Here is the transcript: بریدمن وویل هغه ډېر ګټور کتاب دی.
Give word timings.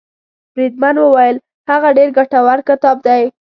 بریدمن 0.55 0.95
وویل 0.99 1.37
هغه 1.69 1.89
ډېر 1.97 2.09
ګټور 2.17 2.59
کتاب 2.69 2.97
دی. 3.07 3.23